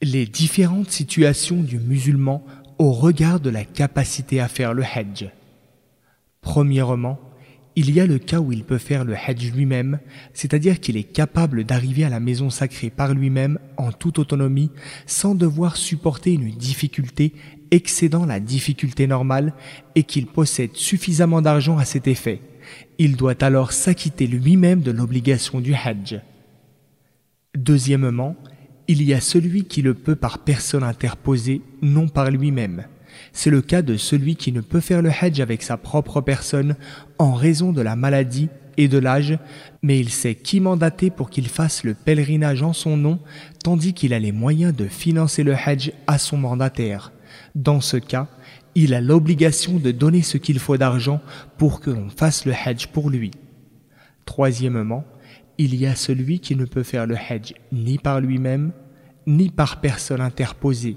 [0.00, 2.44] Les différentes situations du musulman
[2.78, 5.28] au regard de la capacité à faire le hajj.
[6.40, 7.18] Premièrement,
[7.74, 9.98] il y a le cas où il peut faire le hajj lui-même,
[10.34, 14.70] c'est-à-dire qu'il est capable d'arriver à la maison sacrée par lui-même en toute autonomie
[15.06, 17.32] sans devoir supporter une difficulté
[17.72, 19.52] excédant la difficulté normale
[19.96, 22.40] et qu'il possède suffisamment d'argent à cet effet.
[22.98, 26.20] Il doit alors s'acquitter lui-même de l'obligation du hajj.
[27.56, 28.36] Deuxièmement,
[28.88, 32.84] il y a celui qui le peut par personne interposée, non par lui-même.
[33.32, 36.74] C'est le cas de celui qui ne peut faire le hajj avec sa propre personne
[37.18, 38.48] en raison de la maladie
[38.78, 39.38] et de l'âge,
[39.82, 43.18] mais il sait qui mandater pour qu'il fasse le pèlerinage en son nom,
[43.62, 47.12] tandis qu'il a les moyens de financer le hajj à son mandataire.
[47.54, 48.28] Dans ce cas,
[48.74, 51.20] il a l'obligation de donner ce qu'il faut d'argent
[51.58, 53.32] pour que l'on fasse le hajj pour lui.
[54.24, 55.04] Troisièmement,
[55.58, 58.72] il y a celui qui ne peut faire le hajj ni par lui-même,
[59.26, 60.96] ni par personne interposée.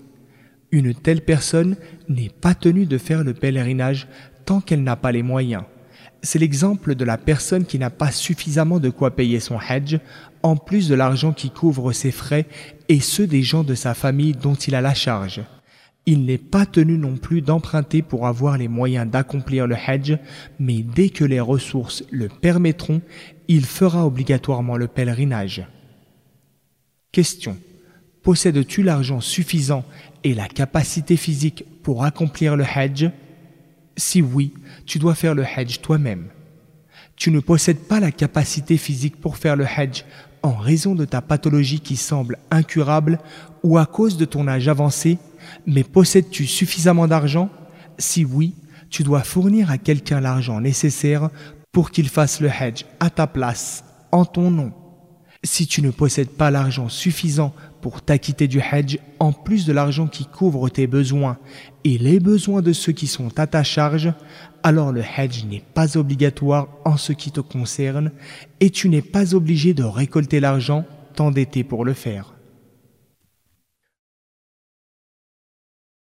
[0.72, 1.76] Une telle personne
[2.08, 4.08] n'est pas tenue de faire le pèlerinage
[4.46, 5.64] tant qu'elle n'a pas les moyens.
[6.24, 10.00] C'est l'exemple de la personne qui n'a pas suffisamment de quoi payer son hajj,
[10.44, 12.46] en plus de l'argent qui couvre ses frais
[12.88, 15.42] et ceux des gens de sa famille dont il a la charge.
[16.06, 20.18] Il n'est pas tenu non plus d'emprunter pour avoir les moyens d'accomplir le hajj,
[20.60, 23.02] mais dès que les ressources le permettront,
[23.48, 25.68] il fera obligatoirement le pèlerinage.
[27.12, 27.58] Question.
[28.24, 29.84] Possèdes-tu l'argent suffisant
[30.24, 33.12] et la capacité physique pour accomplir le hajj?
[33.98, 34.54] Si oui,
[34.86, 36.28] tu dois faire le hajj toi-même.
[37.16, 40.06] Tu ne possèdes pas la capacité physique pour faire le hajj
[40.44, 43.20] en raison de ta pathologie qui semble incurable
[43.64, 45.18] ou à cause de ton âge avancé
[45.66, 47.50] mais possèdes-tu suffisamment d'argent?
[47.98, 48.56] Si oui,
[48.90, 51.30] tu dois fournir à quelqu'un l'argent nécessaire
[51.72, 54.74] pour qu'il fasse le hajj à ta place, en ton nom.
[55.44, 60.06] Si tu ne possèdes pas l'argent suffisant pour t'acquitter du hajj, en plus de l'argent
[60.06, 61.40] qui couvre tes besoins
[61.84, 64.14] et les besoins de ceux qui sont à ta charge,
[64.62, 68.12] alors le hajj n'est pas obligatoire en ce qui te concerne
[68.60, 70.86] et tu n'es pas obligé de récolter l'argent
[71.16, 72.36] t'endetter pour le faire.